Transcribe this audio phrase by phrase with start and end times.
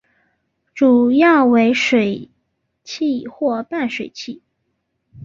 [0.73, 2.31] 主要为水
[2.83, 4.41] 栖或半水栖。